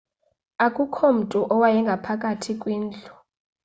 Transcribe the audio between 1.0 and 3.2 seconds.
mntu owayengaphakathi kwindlu